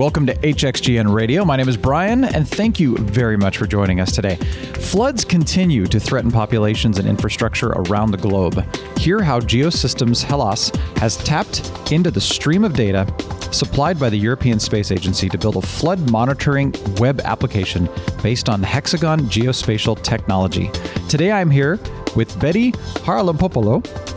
[0.00, 1.44] Welcome to HXGN Radio.
[1.44, 4.36] My name is Brian, and thank you very much for joining us today.
[4.76, 8.64] Floods continue to threaten populations and infrastructure around the globe.
[8.96, 13.06] Hear how Geosystems Hellas has tapped into the stream of data
[13.52, 17.86] supplied by the European Space Agency to build a flood monitoring web application
[18.22, 20.70] based on hexagon geospatial technology.
[21.10, 21.78] Today I'm here
[22.16, 22.72] with Betty
[23.04, 24.09] Haralampopoulos,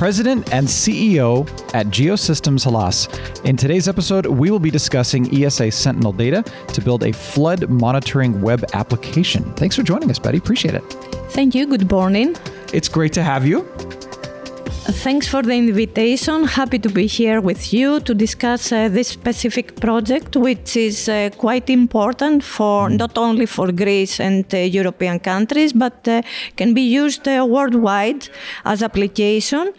[0.00, 3.06] President and CEO at Geosystems Hellas.
[3.44, 8.40] In today's episode, we will be discussing ESA Sentinel data to build a flood monitoring
[8.40, 9.52] web application.
[9.56, 10.38] Thanks for joining us, Betty.
[10.38, 10.80] Appreciate it.
[11.32, 11.66] Thank you.
[11.66, 12.34] Good morning.
[12.72, 13.68] It's great to have you.
[14.92, 16.44] Thanks for the invitation.
[16.44, 21.30] Happy to be here with you to discuss uh, this specific project, which is uh,
[21.38, 22.98] quite important for mm.
[22.98, 26.22] not only for Greece and uh, European countries, but uh,
[26.56, 28.28] can be used uh, worldwide
[28.64, 29.72] as application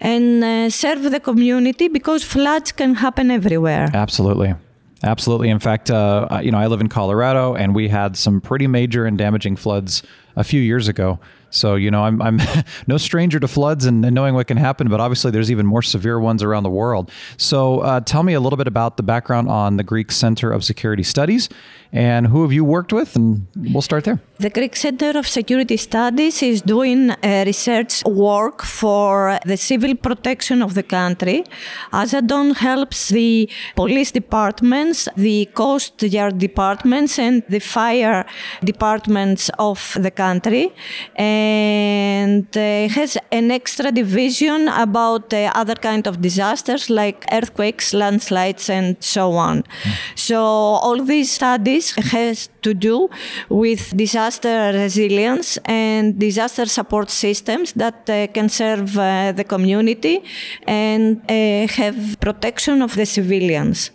[0.00, 3.88] and uh, serve the community because floods can happen everywhere.
[3.94, 4.54] Absolutely.
[5.02, 5.48] Absolutely.
[5.48, 9.16] In fact, you know, I live in Colorado, and we had some pretty major and
[9.16, 10.02] damaging floods
[10.36, 11.20] a few years ago.
[11.50, 12.40] So, you know, I'm, I'm
[12.86, 15.82] no stranger to floods and, and, knowing what can happen, but obviously there's even more
[15.82, 17.10] severe ones around the world.
[17.36, 20.64] So, uh, tell me a little bit about the background on the Greek Center of
[20.64, 21.48] Security Studies
[21.92, 23.16] and who have you worked with?
[23.16, 24.20] And we'll start there.
[24.38, 30.74] The Greek Center of Security Studies is doing research work for the civil protection of
[30.74, 31.44] the country.
[31.92, 38.26] Asadon helps the police departments, the coast guard departments, and the fire
[38.62, 40.72] departments of the country.
[41.16, 48.70] And uh, has an extra division about uh, other kind of disasters like earthquakes, landslides,
[48.70, 49.62] and so on.
[49.62, 49.92] Mm.
[50.14, 53.08] So all these studies this has to do
[53.48, 60.22] with disaster resilience and disaster support systems that uh, can serve uh, the community
[60.66, 63.90] and uh, have protection of the civilians.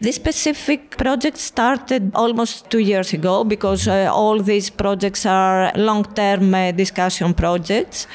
[0.00, 6.54] This specific project started almost two years ago because uh, all these projects are long-term
[6.54, 8.06] uh, discussion projects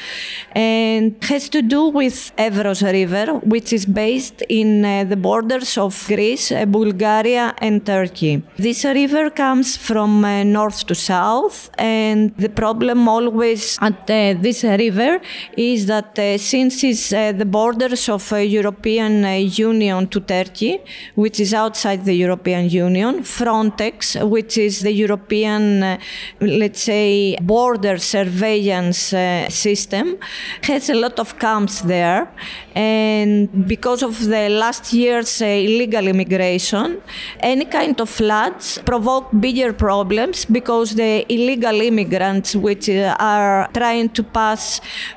[0.53, 5.91] and has to do with Evros River, which is based in uh, the borders of
[6.08, 8.34] Greece, Bulgaria, and Turkey.
[8.58, 14.64] This river comes from uh, north to south, and the problem always at uh, this
[14.64, 15.19] river
[15.58, 19.24] is that uh, since it's the borders of European
[19.69, 20.81] Union to Turkey,
[21.16, 26.00] which is outside the European Union, Frontex, which is the European,
[26.40, 29.14] let's say, border surveillance
[29.50, 30.18] system,
[30.64, 32.28] has a lot of camps there,
[32.75, 37.02] and because of the last year's illegal immigration,
[37.40, 44.08] any kind of floods provoke bigger problems because the illegal immigrants which uh, are trying
[44.18, 44.64] to pass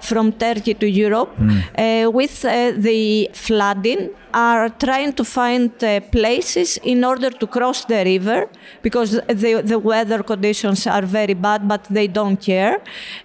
[0.09, 2.13] from Turkey to Europe mm.
[2.19, 4.01] with uh, the flooding
[4.35, 8.41] are trying to find uh, places in order to cross the river
[8.87, 9.11] because
[9.43, 12.77] the, the weather conditions are very bad but they don't care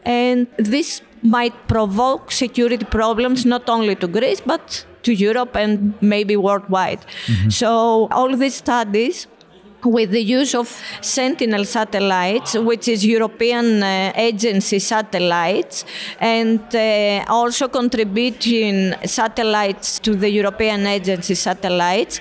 [0.06, 1.02] and this
[1.36, 7.02] might provoke security problems not only to Greece but to Europe and maybe worldwide.
[7.02, 7.50] Mm-hmm.
[7.50, 9.28] So all these studies
[9.84, 10.68] with the use of
[11.02, 15.86] Sentinel satellites, which is European uh, agency satellites,
[16.20, 22.20] and uh, also contributing satellites to the European agency satellites,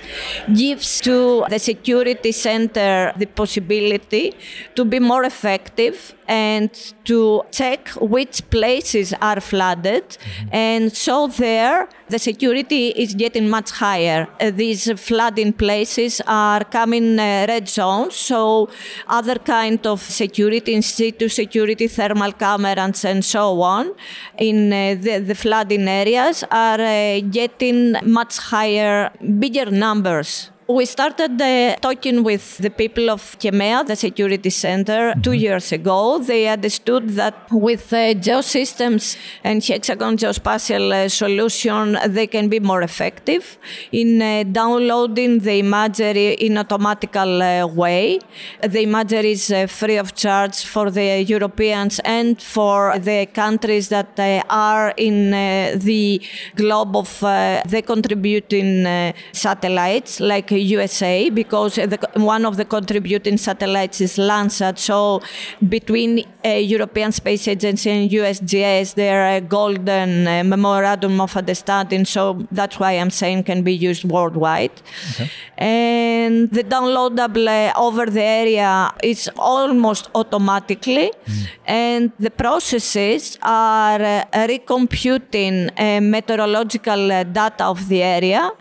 [0.53, 4.33] gives to the security center the possibility
[4.75, 6.71] to be more effective and
[7.03, 10.07] to check which places are flooded.
[10.07, 10.55] Mm-hmm.
[10.69, 14.29] And so there, the security is getting much higher.
[14.39, 18.69] Uh, these flooding places are coming uh, red zones, so
[19.07, 23.93] other kind of security, in situ security, thermal cameras, and so on,
[24.37, 31.41] in uh, the, the, flooding areas are uh, getting much higher, bigger numbers we started
[31.41, 35.21] uh, talking with the people of Kemea, the security center, mm-hmm.
[35.21, 36.19] two years ago.
[36.19, 42.81] They understood that with uh, geosystems and hexagon geospatial uh, solution, they can be more
[42.81, 43.57] effective
[43.91, 48.19] in uh, downloading the imagery in automatical uh, way.
[48.61, 54.19] The imagery is uh, free of charge for the Europeans and for the countries that
[54.49, 56.21] are in the
[56.55, 64.17] globe of the contributing satellites like USA because the, one of the contributing satellites is
[64.17, 64.77] Landsat.
[64.77, 65.21] So
[65.67, 72.05] between uh, European Space Agency and USGS, there are golden uh, memorandum of understanding.
[72.05, 74.71] So that's why I'm saying can be used worldwide.
[75.11, 75.29] Okay.
[75.57, 81.47] And the downloadable uh, over the area is almost automatically, mm.
[81.65, 88.51] and the processes are uh, recomputing uh, meteorological uh, data of the area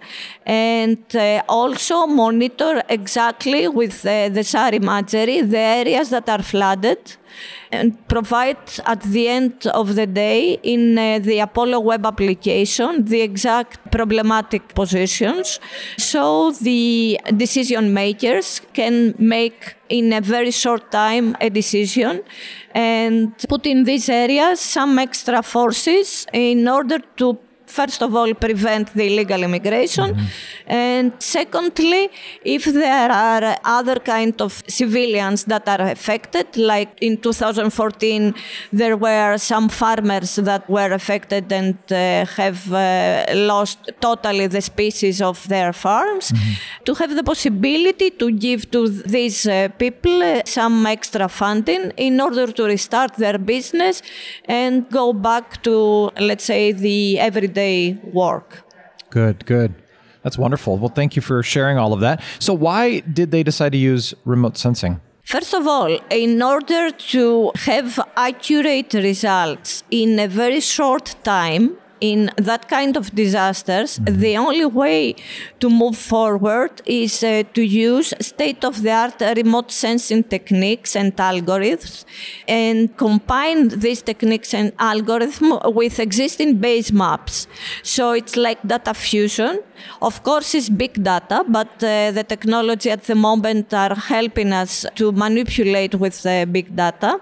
[0.47, 0.99] and
[1.49, 6.99] also also monitor exactly with uh, the SAR imagery the areas that are flooded
[7.73, 13.21] and provide at the end of the day in uh, the Apollo web application the
[13.23, 15.59] exact problematic positions
[15.97, 22.23] so the decision makers can make in a very short time a decision
[22.75, 27.39] and put in these areas some extra forces in order to
[27.79, 30.27] first of all prevent the illegal immigration mm-hmm.
[30.67, 32.03] and secondly
[32.57, 33.45] if there are
[33.79, 38.35] other kind of civilians that are affected like in 2014
[38.81, 45.17] there were some farmers that were affected and uh, have uh, lost totally the species
[45.31, 46.85] of their farms mm-hmm.
[46.87, 52.21] to have the possibility to give to these uh, people uh, some extra funding in
[52.27, 54.03] order to restart their business
[54.47, 55.75] and go back to
[56.29, 57.60] let's say the everyday
[58.21, 58.49] work.
[59.11, 59.71] Good, good.
[60.23, 60.73] That's wonderful.
[60.81, 62.23] Well, thank you for sharing all of that.
[62.39, 65.01] So, why did they decide to use remote sensing?
[65.25, 71.65] First of all, in order to have accurate results in a very short time,
[72.01, 74.21] in that kind of disasters, mm-hmm.
[74.21, 75.15] the only way
[75.61, 81.17] to move forward is uh, to use state of the art remote sensing techniques and
[81.17, 82.05] algorithms
[82.49, 87.47] and combine these techniques and algorithms with existing base maps.
[87.83, 89.63] So it's like data fusion.
[90.03, 94.87] Of course, it's big data, but uh, the technology at the moment are helping us
[94.97, 96.23] to manipulate with
[96.53, 97.21] big data.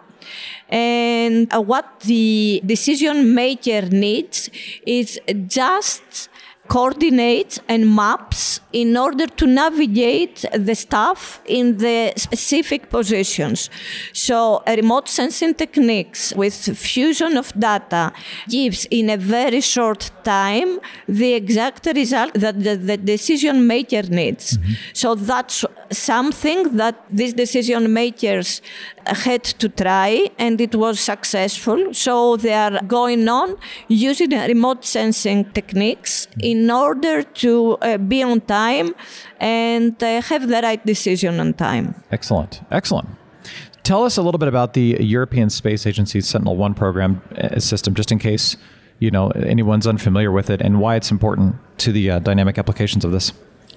[0.68, 4.50] And uh, what the decision maker needs
[4.86, 6.28] is just
[6.68, 13.70] coordinates and maps in order to navigate the stuff in the specific positions.
[14.12, 18.12] So remote sensing techniques with fusion of data
[18.48, 24.58] gives in a very short time the exact result that the, the decision maker needs.
[24.58, 24.72] Mm-hmm.
[24.92, 28.60] So that's something that these decision makers
[29.06, 31.94] had to try and it was successful.
[31.94, 33.56] So they are going on
[33.88, 38.94] using remote sensing techniques in order to uh, be on time
[39.40, 41.94] and uh, have the right decision on time.
[42.10, 42.60] Excellent.
[42.70, 43.08] Excellent.
[43.82, 48.12] Tell us a little bit about the European Space Agency's Sentinel-1 program uh, system, just
[48.12, 48.56] in case
[48.98, 53.04] you know anyone's unfamiliar with it, and why it's important to the uh, dynamic applications
[53.04, 53.32] of this.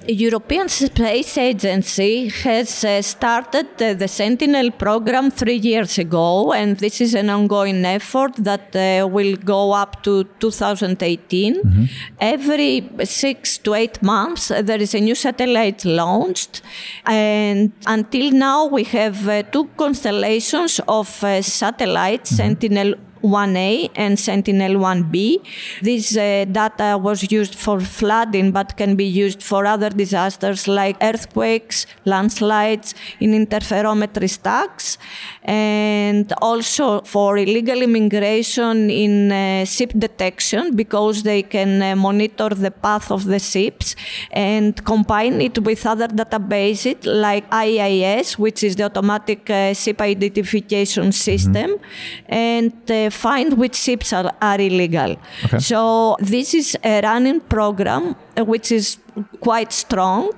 [0.07, 7.01] European Space Agency has uh, started uh, the Sentinel program three years ago, and this
[7.01, 11.55] is an ongoing effort that uh, will go up to 2018.
[11.55, 11.83] Mm-hmm.
[12.19, 16.61] Every six to eight months, uh, there is a new satellite launched,
[17.05, 22.37] and until now, we have uh, two constellations of uh, satellites, mm-hmm.
[22.37, 25.41] Sentinel 1A and Sentinel-1B.
[25.81, 30.97] This uh, data was used for flooding but can be used for other disasters like
[31.01, 34.97] earthquakes, landslides, in interferometry stacks,
[35.43, 42.71] and also for illegal immigration in uh, ship detection because they can uh, monitor the
[42.71, 43.95] path of the ships
[44.31, 51.11] and combine it with other databases like AIS, which is the automatic uh, ship identification
[51.11, 52.33] system, mm-hmm.
[52.33, 55.17] and uh, find which ships are, are illegal.
[55.45, 55.59] Okay.
[55.59, 58.97] So this is a running program which is
[59.39, 60.31] quite strong.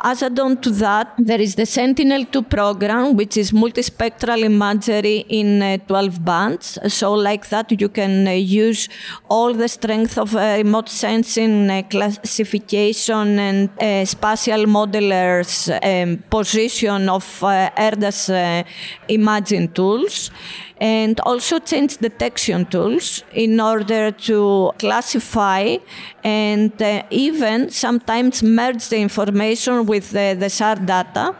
[0.00, 5.78] As add-on to that, there is the Sentinel-2 program, which is multispectral imagery in uh,
[5.78, 6.78] 12 bands.
[6.88, 8.88] So like that, you can uh, use
[9.28, 17.08] all the strength of uh, remote sensing, uh, classification, and uh, spatial modelers um, position
[17.08, 18.64] of ERDAS
[19.08, 20.30] imaging tools
[20.78, 25.76] and also change detection tools in order to classify
[26.22, 31.34] and uh, even sometimes merge the information with the, the SAR data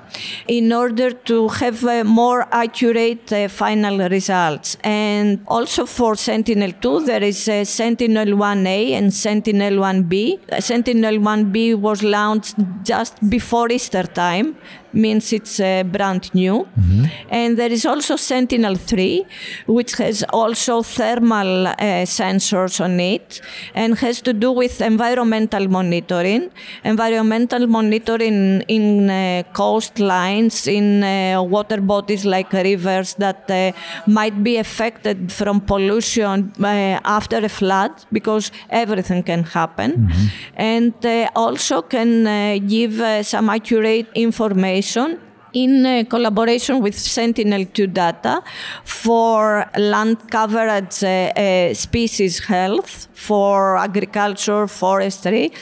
[0.47, 4.77] in order to have more accurate uh, final results.
[4.83, 10.63] And also for Sentinel-2, there is uh, Sentinel-1A and Sentinel-1B.
[10.71, 14.57] Sentinel-1B was launched just before Easter time,
[14.95, 16.67] means it's uh, brand new.
[16.79, 17.05] Mm-hmm.
[17.31, 19.27] And there is also Sentinel-3,
[19.67, 21.75] which has also thermal uh,
[22.07, 23.41] sensors on it
[23.75, 26.51] and has to do with environmental monitoring.
[26.85, 33.73] Environmental monitoring in uh, coastlines, in uh, water bodies like rivers that uh,
[34.07, 39.93] might be affected from pollution uh, after a flood because everything can happen.
[39.93, 40.27] Mm-hmm.
[40.57, 44.84] And also can give some accurate information
[45.55, 48.43] in uh, collaboration with Sentinel-2 data
[48.85, 55.53] for land coverage, uh, uh, species health, for agriculture, forestry,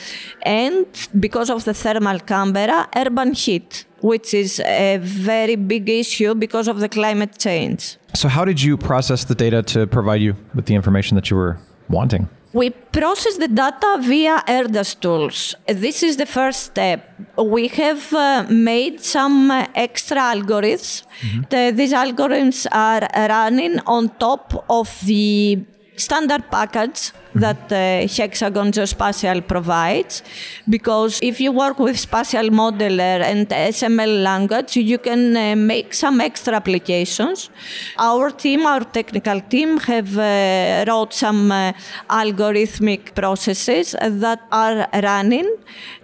[0.41, 0.85] and
[1.19, 6.79] because of the thermal camera, urban heat, which is a very big issue because of
[6.79, 7.97] the climate change.
[8.15, 11.37] So, how did you process the data to provide you with the information that you
[11.37, 12.27] were wanting?
[12.53, 15.55] We process the data via ERDAS tools.
[15.67, 16.99] This is the first step.
[17.35, 21.03] We have uh, made some uh, extra algorithms.
[21.21, 21.41] Mm-hmm.
[21.49, 29.47] The, these algorithms are running on top of the standard package that uh, Hexagon Geospatial
[29.47, 30.23] provides.
[30.69, 36.21] Because if you work with spatial modeler and SML language, you can uh, make some
[36.21, 37.49] extra applications.
[37.97, 41.73] Our team, our technical team, have uh, wrote some uh,
[42.09, 45.49] algorithmic processes that are running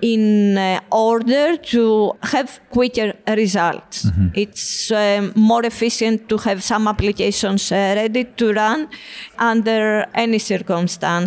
[0.01, 4.05] in uh, order to have quicker results.
[4.05, 4.27] Mm-hmm.
[4.33, 8.89] It's um, more efficient to have some applications uh, ready to run
[9.37, 11.18] under any circumstance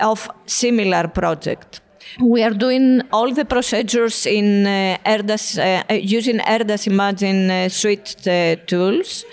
[0.00, 1.80] of similar project.
[2.20, 8.16] We are doing all the procedures in uh, ERDAS, uh, using ERDAS Imagine uh, suite
[8.26, 9.24] uh, tools.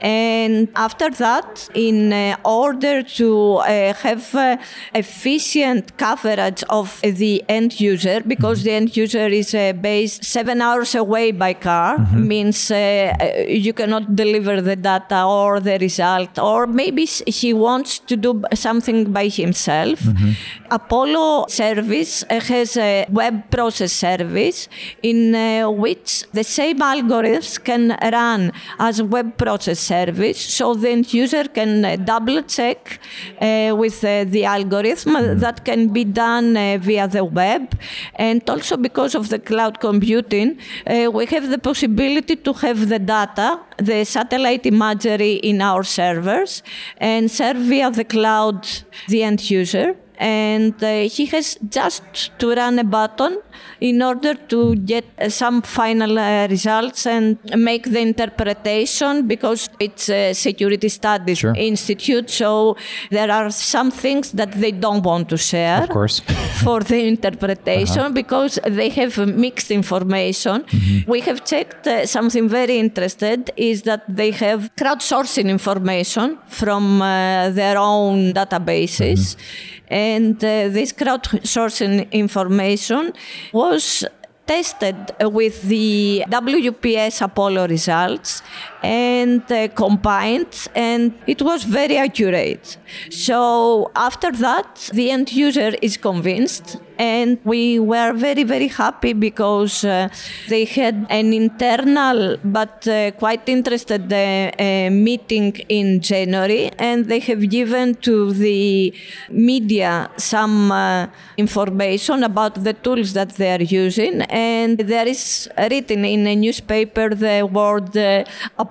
[0.00, 4.56] And after that, in uh, order to uh, have uh,
[4.94, 11.32] efficient coverage of the end user, because the end user is based seven hours away
[11.32, 12.28] by car, mm-hmm.
[12.28, 18.42] means you cannot deliver the data or the result, or maybe he wants to do
[18.54, 19.98] something by himself.
[20.00, 20.32] Mm-hmm.
[20.70, 24.68] Apollo service has a web process service.
[25.02, 25.34] In
[25.78, 30.38] which the same algorithms can run as web process service.
[30.40, 33.00] So the end user can uh, double check
[33.40, 35.38] uh, with uh, the algorithm mm-hmm.
[35.40, 37.78] that can be done via the web.
[38.14, 43.60] And also because of the cloud computing we have the possibility to have the data
[43.78, 46.62] the satellite imagery in our servers
[46.98, 48.66] and serve via the cloud
[49.08, 52.04] the end user and uh, he has just
[52.38, 53.40] to run a button
[53.80, 60.08] in order to get uh, some final uh, results and make the interpretation because it's
[60.08, 61.54] a security studies sure.
[61.56, 62.76] institute so
[63.10, 66.20] there are some things that they don't want to share of course
[66.64, 68.10] for the interpretation uh-huh.
[68.10, 71.10] because they have mixed information mm-hmm.
[71.10, 77.50] we have checked uh, something very interested is that they have crowdsourcing information from uh,
[77.50, 83.12] their own databases mm-hmm and uh, this crowdsourcing information
[83.52, 84.04] was
[84.46, 88.42] tested with the WPS Apollo results
[88.86, 92.78] and uh, combined, and it was very accurate.
[93.10, 96.66] So after that, the end user is convinced,
[96.98, 100.08] and we were very, very happy because uh,
[100.48, 107.20] they had an internal but uh, quite interested uh, uh, meeting in January, and they
[107.20, 108.94] have given to the
[109.30, 116.04] media some uh, information about the tools that they are using, and there is written
[116.04, 117.90] in a newspaper the word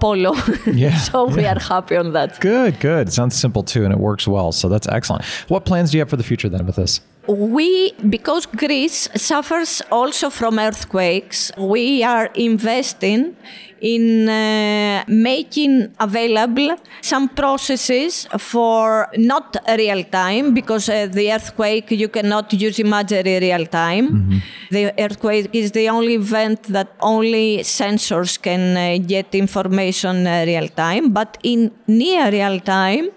[0.06, 0.36] Apollo.
[0.66, 0.98] Yeah.
[0.98, 1.36] so yeah.
[1.36, 2.40] we are happy on that.
[2.40, 3.12] Good, good.
[3.12, 4.52] Sounds simple too, and it works well.
[4.52, 5.24] So that's excellent.
[5.48, 7.02] What plans do you have for the future then with this?
[7.28, 13.36] We, because Greece suffers also from earthquakes, we are investing
[13.82, 22.10] in uh, making available some processes for not real time because uh, the earthquake you
[22.10, 24.08] cannot use imagery real time.
[24.08, 24.38] Mm-hmm.
[24.72, 30.67] The earthquake is the only event that only sensors can uh, get information uh, real
[30.70, 33.10] time, but in near real time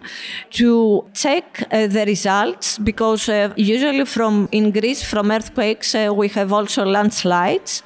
[0.51, 6.53] to check uh, the results because uh, usually from in Greece from earthquakes we have
[6.53, 7.83] also landslides.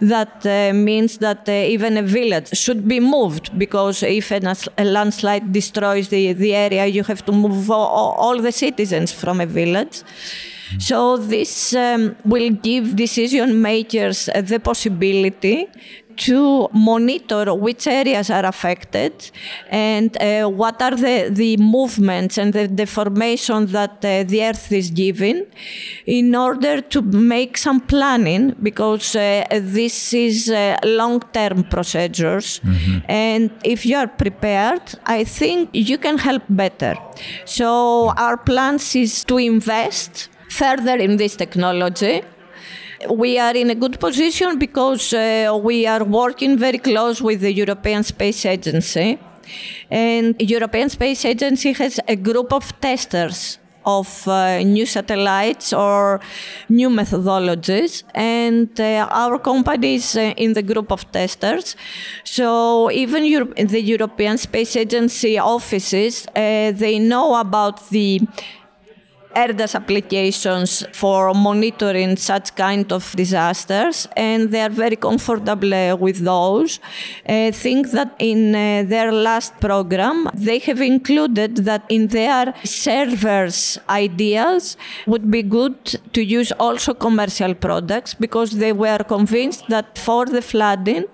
[0.00, 6.22] That means that even a village should be moved because if a landslide destroys the,
[6.44, 9.96] the area, you have to move all, all the citizens from a village.
[10.78, 15.68] So this um, will give decision makers the possibility
[16.16, 19.30] to monitor which areas are affected
[19.70, 24.90] and uh, what are the, the movements and the deformation that uh, the earth is
[24.90, 25.46] giving
[26.06, 32.60] in order to make some planning because uh, this is uh, long-term procedures.
[32.60, 32.98] Mm-hmm.
[33.08, 36.94] and if you are prepared i think you can help better.
[37.44, 42.22] So our plans is to invest further in this technology
[43.10, 47.52] we are in a good position because uh, we are working very close with the
[47.52, 49.18] European Space Agency.
[49.90, 56.20] And European Space Agency has a group of testers of uh, new satellites or
[56.68, 58.02] new methodologies.
[58.14, 61.76] And uh, our company is uh, in the group of testers.
[62.24, 68.20] So even Europe, the European Space Agency offices, uh, they know about the
[69.44, 76.18] ERDAS applications for monitoring such kind of disasters, and they are very comfortable uh, with
[76.24, 76.80] those.
[77.28, 83.78] I think that in uh, their last program, they have included that in their servers
[83.88, 84.76] ideas
[85.06, 85.76] would be good
[86.14, 91.04] to use also commercial products because they were convinced that for the flooding,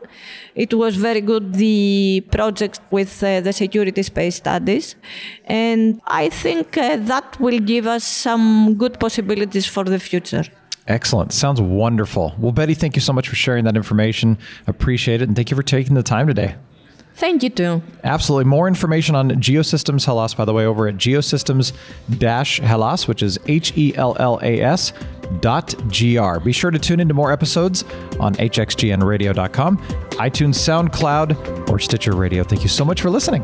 [0.55, 4.97] it was very good the project with uh, the security space studies
[5.47, 10.45] and i think uh, that will give us some good possibilities for the future
[10.89, 11.33] Excellent.
[11.33, 12.35] Sounds wonderful.
[12.39, 14.37] Well, Betty, thank you so much for sharing that information.
[14.67, 15.29] Appreciate it.
[15.29, 16.57] And thank you for taking the time today.
[17.15, 17.83] Thank you too.
[18.05, 18.47] Absolutely.
[18.47, 21.73] More information on Geosystems Hellas, by the way, over at geosystems
[22.61, 23.73] Hellas, which is H
[25.33, 26.45] E L L A S dot gr.
[26.45, 27.85] Be sure to tune into more episodes
[28.21, 32.45] on hxgnradio.com, iTunes, SoundCloud, or Stitcher Radio.
[32.45, 33.43] Thank you so much for listening.